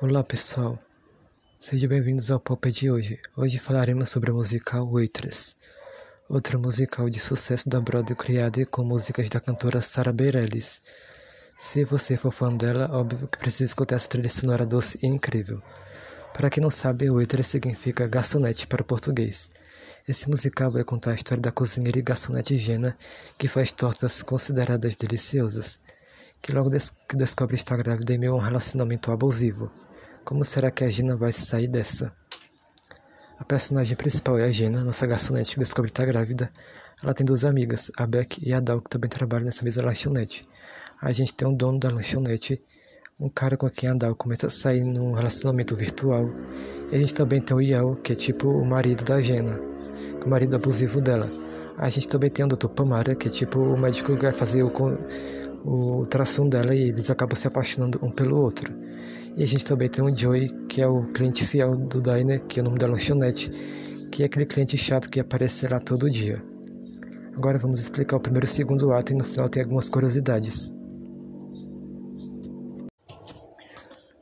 [0.00, 0.78] Olá pessoal,
[1.58, 3.20] sejam bem-vindos ao Pop de hoje.
[3.36, 5.56] Hoje falaremos sobre o musical Waitress,
[6.28, 10.82] outro musical de sucesso da Broadway criado com músicas da cantora Sarah Bareilles.
[11.58, 15.60] Se você for fã dela, óbvio que precisa escutar essa trilha sonora doce e incrível.
[16.32, 19.48] Para quem não sabe, Waitress significa garçonete para o português.
[20.06, 22.96] Esse musical vai contar a história da cozinheira e garçonete Jenna,
[23.36, 25.80] que faz tortas consideradas deliciosas,
[26.40, 29.68] que logo des que descobre estar grávida em meio a um relacionamento abusivo.
[30.28, 32.12] Como será que a Gina vai sair dessa?
[33.38, 36.52] A personagem principal é a Gina, nossa garçonete que descobre estar grávida.
[37.02, 40.42] Ela tem duas amigas, a Beck e a Dal, que também trabalham nessa mesma lanchonete.
[41.00, 42.62] A gente tem um dono da lanchonete,
[43.18, 46.28] um cara com quem a Dal começa a sair num relacionamento virtual.
[46.92, 49.58] E a gente também tem o Yao, que é tipo o marido da Gina,
[50.22, 51.32] o marido abusivo dela.
[51.78, 52.68] A gente também tem o Dr.
[52.68, 54.70] Pamara, que é tipo o médico que vai fazer o,
[55.64, 58.72] o ultrassom dela e eles acabam se apaixonando um pelo outro.
[59.36, 62.58] E a gente também tem o Joey, que é o cliente fiel do Diner, que
[62.58, 63.50] é o nome da lanchonete,
[64.10, 66.42] que é aquele cliente chato que aparece lá todo dia.
[67.36, 70.72] Agora vamos explicar o primeiro e o segundo ato e no final tem algumas curiosidades.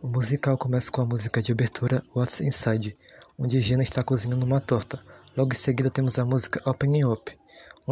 [0.00, 2.96] O musical começa com a música de abertura What's Inside,
[3.36, 5.00] onde Jenna está cozinhando uma torta.
[5.36, 7.36] Logo em seguida temos a música Opening Up,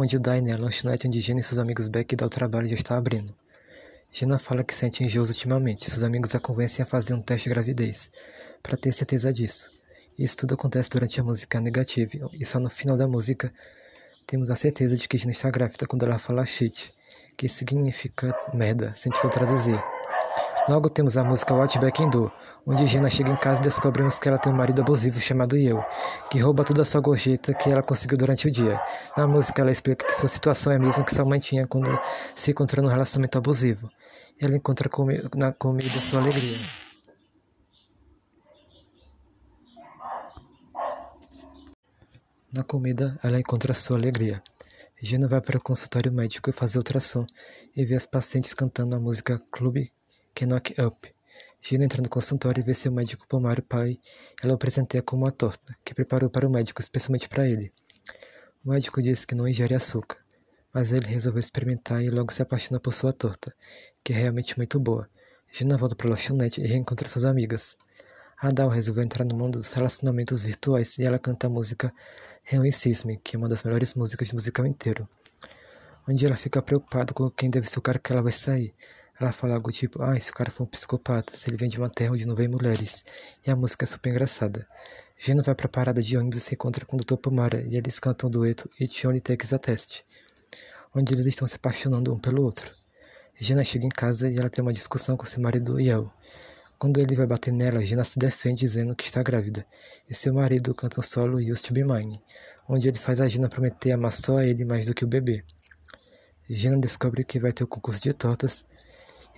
[0.01, 2.75] onde o Diner, a lanchonete onde Jenna e seus amigos Beck dão o trabalho já
[2.75, 3.35] está abrindo.
[4.09, 5.91] Jenna fala que sente enjoos ultimamente.
[5.91, 8.09] Seus amigos a convencem a fazer um teste de gravidez,
[8.63, 9.69] para ter certeza disso.
[10.17, 13.51] Isso tudo acontece durante a música negativa, e só no final da música
[14.25, 16.93] temos a certeza de que Jenna está grávida quando ela fala shit,
[17.35, 19.83] que significa merda, se a gente for traduzir.
[20.69, 22.31] Logo temos a música What Back in Do,
[22.65, 25.83] onde Jenna chega em casa e descobrimos que ela tem um marido abusivo chamado Eu,
[26.29, 28.79] que rouba toda a sua gorjeta que ela conseguiu durante o dia.
[29.17, 31.89] Na música ela explica que sua situação é a mesma que sua mãe tinha quando
[32.35, 33.89] se encontrou num relacionamento abusivo.
[34.41, 36.57] Ela encontra comi na comida sua alegria.
[42.51, 44.41] Na comida, ela encontra sua alegria.
[45.01, 47.25] Gina vai para o consultório médico fazer ultrassom
[47.75, 49.87] e vê as pacientes cantando a música Club
[50.41, 51.18] Knock Up.
[51.61, 53.99] Gina entra no consultório e vê seu médico pomar o pai.
[54.41, 57.71] Ela o presenteia com uma torta, que preparou para o médico especialmente para ele.
[58.63, 60.17] O médico disse que não ingere açúcar,
[60.73, 63.53] mas ele resolveu experimentar e logo se apaixona por sua torta,
[64.03, 65.09] que é realmente muito boa.
[65.51, 67.75] Gina volta para a lanchonete e reencontra suas amigas.
[68.41, 71.93] Adal resolveu entrar no mundo dos relacionamentos virtuais e ela canta a música
[72.43, 75.07] Reunissisme, que é uma das melhores músicas do musical inteiro.
[76.07, 78.73] Onde ela fica preocupada com quem deve ser o cara que ela vai sair.
[79.19, 81.89] Ela fala algo tipo, ah, esse cara foi um psicopata, se ele vem de uma
[81.89, 83.03] terra onde não vem mulheres.
[83.45, 84.65] E a música é super engraçada.
[85.17, 87.17] Gino vai pra parada de ônibus e se encontra com o Dr.
[87.17, 90.03] Pomara, e eles cantam o dueto It Only Takes a Test,
[90.95, 92.73] onde eles estão se apaixonando um pelo outro.
[93.37, 96.09] Gina chega em casa e ela tem uma discussão com seu marido Yel.
[96.77, 99.65] Quando ele vai bater nela, Gina se defende dizendo que está grávida,
[100.09, 102.23] e seu marido canta um solo Used to Be Mine,
[102.69, 105.43] onde ele faz a Gina prometer amar só a ele mais do que o bebê.
[106.49, 108.63] Gina descobre que vai ter o concurso de tortas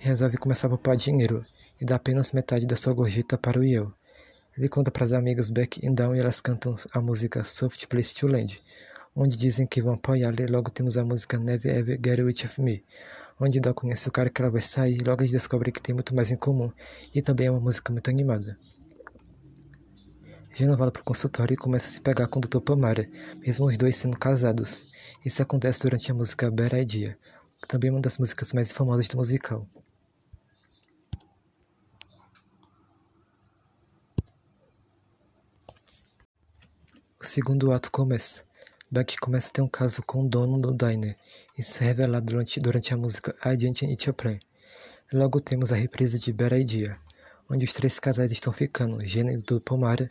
[0.02, 1.46] resolve começar a poupar dinheiro
[1.80, 3.92] e dá apenas metade da sua gorjeta para o Yale.
[4.58, 8.12] Ele conta para as amigas Beck e Down e elas cantam a música Soft Place
[8.16, 8.58] to Land,
[9.14, 12.60] onde dizem que vão apoiá-la e logo temos a música Never Ever Get Away of
[12.60, 12.84] Me,
[13.38, 15.94] onde Down conhece o cara que ela vai sair e logo eles descobrem que tem
[15.94, 16.72] muito mais em comum
[17.14, 18.58] e também é uma música muito animada.
[20.52, 22.60] Jenna volta para o consultório e começa a se pegar com o Dr.
[22.60, 23.08] Pamara,
[23.38, 24.84] mesmo os dois sendo casados.
[25.24, 27.16] Isso acontece durante a música Idea,
[27.62, 29.64] que também uma das músicas mais famosas do musical.
[37.22, 38.42] O segundo ato começa.
[38.90, 41.16] Beck começa a ter um caso com o dono do diner.
[41.56, 44.40] Isso é revelado durante, durante a música I Didn't Eat Your Plan.
[45.12, 46.98] Logo temos a reprise de Better Idea,
[47.48, 50.10] onde os três casais estão ficando, Jenny do Pomara,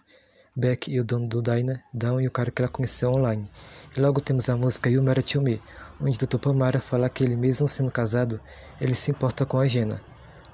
[0.56, 3.52] Beck e o dono do diner, Down e o cara que ela conheceu online.
[3.96, 5.62] E logo temos a música You Matter To Me,
[6.00, 6.38] onde Dr.
[6.38, 8.40] Pomara fala que ele mesmo sendo casado,
[8.80, 10.02] ele se importa com a Jenna.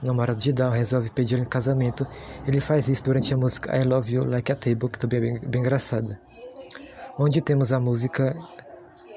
[0.02, 2.08] O namorado de Down resolve pedi-la em casamento.
[2.48, 5.22] Ele faz isso durante a música I Love You Like a Table, que também é
[5.22, 6.20] bem, bem engraçada
[7.19, 8.36] onde temos a música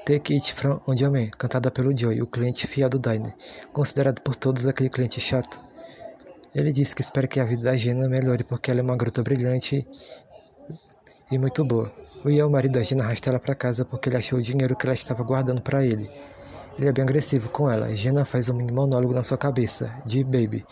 [0.05, 3.33] Take It From On Your Man, cantada pelo Joey, o cliente fiel do Diner,
[3.71, 5.59] considerado por todos aquele cliente chato.
[6.53, 9.21] Ele disse que espera que a vida da Gina melhore porque ela é uma garota
[9.21, 9.87] brilhante
[11.31, 11.91] e muito boa.
[12.25, 14.75] O Ian, o marido da Gina, arrasta ela para casa porque ele achou o dinheiro
[14.75, 16.09] que ela estava guardando para ele.
[16.79, 17.93] Ele é bem agressivo com ela.
[17.93, 20.65] Gina faz um mini monólogo na sua cabeça, de Baby,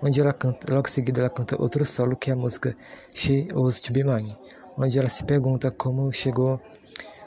[0.00, 2.76] onde ela canta, logo em seguida ela canta outro solo que é a música
[3.12, 4.36] She Was To Be Mine
[4.76, 6.60] onde ela se pergunta como chegou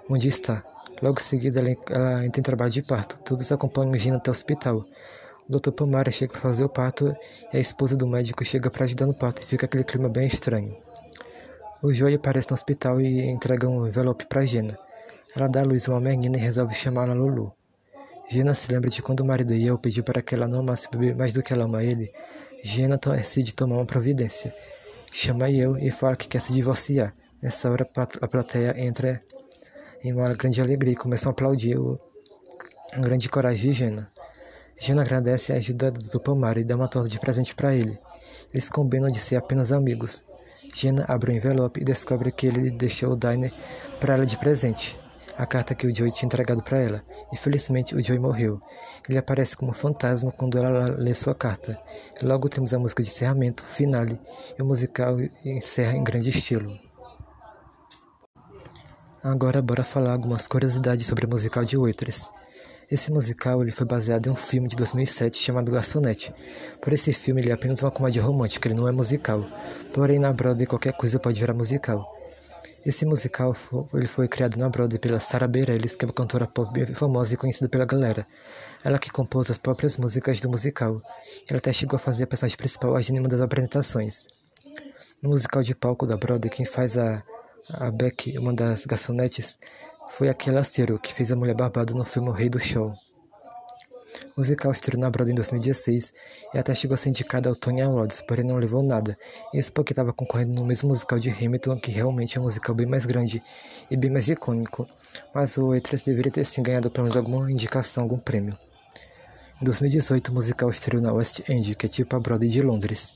[0.09, 0.63] onde está.
[1.01, 3.19] Logo em seguida, ela, ela entra em trabalho de parto.
[3.21, 4.85] Todos acompanham Gina até o hospital,
[5.47, 5.71] O Dr.
[5.71, 7.15] Pomara chega para fazer o parto
[7.53, 10.27] e a esposa do médico chega para ajudar no parto e fica aquele clima bem
[10.27, 10.75] estranho.
[11.81, 14.77] O Joey aparece no hospital e entrega um envelope para Jenna.
[15.35, 17.53] Ela dá à luz uma menina e resolve chamá-la Lulu.
[18.29, 20.91] Jenna se lembra de quando o marido Yale pediu para que ela não amasse o
[20.91, 22.11] bebê mais do que ela ama ele.
[22.63, 24.53] Jenna decide tomar uma providência.
[25.11, 27.13] Chama Yale e fala que quer se divorciar.
[27.41, 27.87] Nessa hora,
[28.21, 29.21] a plateia entra
[30.03, 31.97] em uma grande alegria e começam a aplaudir o,
[32.91, 34.11] a grande coragem de Jenna.
[34.77, 37.97] Jenna agradece a ajuda do Palmar e dá uma torta de presente para ele.
[38.53, 40.25] Eles combinam de ser apenas amigos.
[40.73, 43.53] Jenna abre o envelope e descobre que ele deixou o diner
[43.99, 44.99] para ela de presente
[45.37, 47.01] a carta que o Joey tinha entregado para ela.
[47.31, 48.59] Infelizmente, o Joey morreu.
[49.07, 51.81] Ele aparece como fantasma quando ela lê sua carta.
[52.21, 54.19] Logo temos a música de encerramento, finale,
[54.57, 55.15] e o musical
[55.45, 56.88] encerra em grande estilo.
[59.21, 62.29] Agora bora falar algumas curiosidades sobre o musical de Waitress.
[62.89, 66.33] Esse musical ele foi baseado em um filme de 2007 chamado Garçonete.
[66.81, 69.45] Por esse filme ele é apenas uma comédia romântica, ele não é musical.
[69.93, 72.09] Porém na Broadway qualquer coisa pode virar musical.
[72.85, 73.53] Esse musical
[73.93, 77.37] ele foi criado na Broadway pela Sarah Bareilles, que é uma cantora pop famosa e
[77.37, 78.25] conhecida pela galera.
[78.85, 81.01] Ela que compôs as próprias músicas do musical.
[81.49, 84.27] Ela até chegou a fazer a personagem principal em uma das apresentações.
[85.21, 87.21] No musical de palco da Broadway, quem faz a,
[87.69, 89.57] a Beck, uma das garçonetes,
[90.09, 92.93] foi aquela Ciro, que fez a Mulher Barbada no filme O Rei do Show.
[94.35, 96.13] O musical estreou na Broadway em 2016
[96.53, 99.17] e até chegou a ser indicado ao Tony Awards, porém não levou nada.
[99.53, 102.87] Isso porque estava concorrendo no mesmo musical de Hamilton, que realmente é um musical bem
[102.87, 103.43] mais grande
[103.89, 104.87] e bem mais icônico.
[105.33, 108.57] Mas o E3 deveria ter sim ganhado pelo menos alguma indicação, algum prêmio.
[109.61, 113.15] Em 2018, o musical estreou na West End, que é tipo a Broadway de Londres.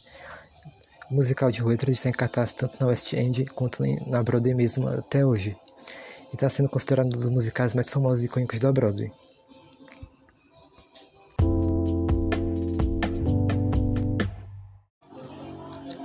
[1.10, 5.26] Musical de Waitress está em cartaz tanto na West End quanto na Broadway mesmo até
[5.26, 5.56] hoje.
[6.32, 9.12] E está sendo considerado um dos musicais mais famosos e icônicos da Broadway.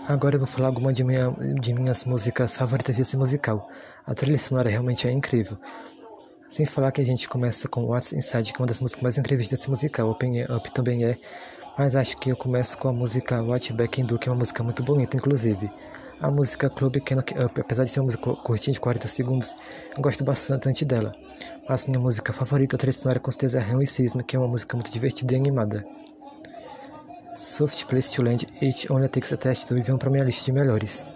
[0.06, 1.30] Agora eu vou falar alguma de, minha,
[1.60, 3.68] de minhas músicas favoritas desse musical.
[4.06, 5.58] A trilha sonora realmente é incrível.
[6.48, 9.18] Sem falar que a gente começa com What's Inside, que é uma das músicas mais
[9.18, 10.08] incríveis desse musical.
[10.08, 11.18] Open Up também é.
[11.78, 14.40] Mas acho que eu começo com a música What Back in Do, que é uma
[14.40, 15.70] música muito bonita, inclusive.
[16.20, 19.54] A música Club Cannot Up, apesar de ser uma música curtinha de 40 segundos,
[19.96, 21.12] eu gosto bastante dela.
[21.68, 24.48] Mas minha música favorita, trilha sonora, com certeza é Rain e Sisma, que é uma
[24.48, 25.86] música muito divertida e animada.
[27.36, 30.50] Soft Place to Land It Only Takes a Test também vão para minha lista de
[30.50, 31.08] melhores.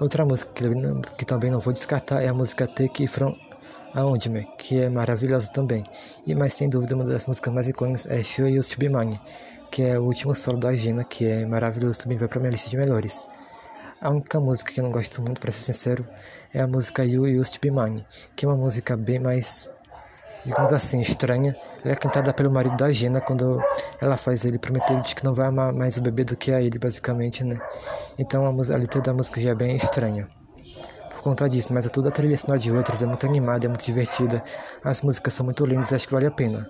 [0.00, 0.64] Outra música que,
[1.18, 3.36] que também não vou descartar é a música Take From
[3.94, 5.84] Around Me, que é maravilhosa também.
[6.26, 9.20] E mais sem dúvida uma das músicas mais icônicas é Show You To Be Mine,
[9.70, 12.70] que é o último solo da Gina, que é maravilhoso também vai para minha lista
[12.70, 13.26] de melhores.
[14.00, 16.06] A única música que eu não gosto muito, para ser sincero,
[16.52, 18.04] é a música You Used to Be Mine,
[18.34, 19.70] que é uma música bem mais
[20.44, 21.54] digamos assim, estranha.
[21.84, 23.62] Ela é cantada pelo marido da Gina quando
[24.00, 26.60] ela faz ele prometer de que não vai amar mais o bebê do que a
[26.60, 27.58] ele, basicamente, né?
[28.18, 30.28] Então a, a letra da música já é bem estranha.
[31.22, 33.84] Por conta disso, mas toda a trilha sonora de outras é muito animada, é muito
[33.84, 34.42] divertida.
[34.82, 36.68] As músicas são muito lindas, acho que vale a pena.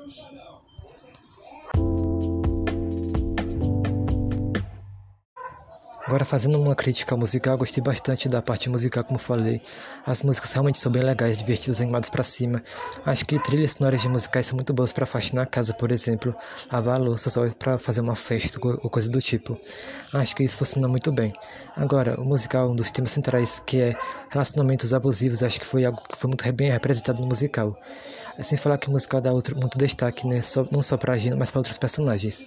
[6.13, 9.63] Agora, fazendo uma crítica musical, gostei bastante da parte musical, como falei.
[10.05, 12.63] As músicas realmente são bem legais, divertidas, animadas para cima.
[13.07, 16.37] Acho que trilhas sonoras de musicais são muito boas para faxinar a casa, por exemplo,
[16.71, 19.59] lavar a louça só para fazer uma festa ou coisa do tipo.
[20.13, 21.33] Acho que isso funciona muito bem.
[21.75, 23.97] Agora, o musical, um dos temas centrais, que é
[24.29, 27.75] relacionamentos abusivos, acho que foi algo que foi muito bem representado no musical.
[28.39, 30.43] Sem falar que o musical dá outro, muito destaque, né?
[30.43, 32.45] Só, não só pra Gina, mas para outros personagens.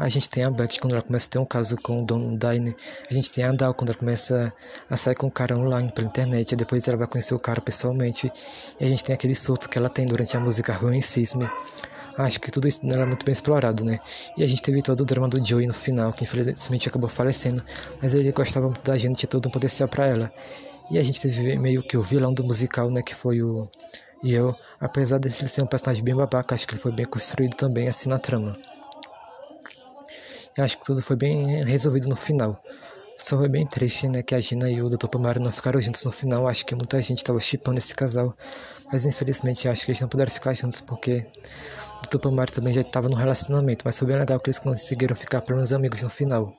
[0.00, 2.34] A gente tem a Beck quando ela começa a ter um caso com o Don
[2.34, 2.74] Dine.
[3.10, 4.50] A gente tem a Dal quando ela começa
[4.88, 6.52] a sair com o cara online pela internet.
[6.52, 8.32] E depois ela vai conhecer o cara pessoalmente.
[8.80, 11.46] E a gente tem aquele surto que ela tem durante a música Ruin Sisme.
[12.16, 14.00] Acho que tudo isso é muito bem explorado, né?
[14.38, 17.62] E a gente teve todo o drama do Joey no final, que infelizmente acabou falecendo.
[18.00, 20.32] Mas ele gostava muito da gente, tinha todo um potencial para ela.
[20.90, 23.02] E a gente teve meio que o vilão do musical, né?
[23.02, 23.68] Que foi o.
[24.22, 27.04] E eu, apesar de ele ser um personagem bem babaca, acho que ele foi bem
[27.04, 28.56] construído também assim na trama.
[30.60, 32.62] Eu acho que tudo foi bem resolvido no final.
[33.16, 35.08] Só foi bem triste, né, que a Gina e o Dr.
[35.08, 36.46] Pomaro não ficaram juntos no final.
[36.46, 38.36] Acho que muita gente estava chipando esse casal.
[38.92, 41.26] Mas infelizmente acho que eles não puderam ficar juntos porque
[41.98, 42.18] o Dr.
[42.18, 43.86] Pomaro também já estava no relacionamento.
[43.86, 46.52] Mas foi bem legal que eles conseguiram ficar pelo menos amigos no final.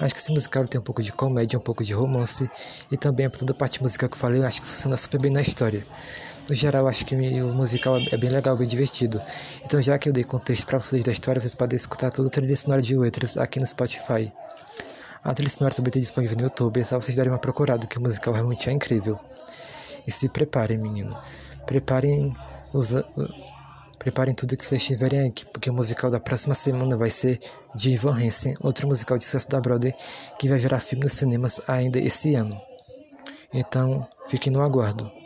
[0.00, 2.50] Acho que esse musical tem um pouco de comédia, um pouco de romance.
[2.90, 5.42] E também toda a parte musical que eu falei, acho que funciona super bem na
[5.42, 5.86] história.
[6.48, 9.22] No geral, acho que o musical é bem legal, bem divertido.
[9.64, 12.30] Então, já que eu dei contexto para vocês da história, vocês podem escutar toda a
[12.30, 14.32] trilha sonora de Waitress aqui no Spotify.
[15.22, 17.96] A trilha sonora também está disponível no YouTube, é só vocês darem uma procurada, que
[17.96, 19.18] o musical realmente é incrível.
[20.06, 21.16] E se preparem, menino.
[21.64, 22.34] Preparem
[22.72, 22.92] os,
[24.02, 27.38] Preparem tudo que vocês tiverem aqui, porque o musical da próxima semana vai ser
[27.72, 29.94] de Ivan Hansen, outro musical de sucesso da Broadway,
[30.40, 32.60] que vai virar filme nos cinemas ainda esse ano.
[33.54, 35.21] Então, fiquem no aguardo.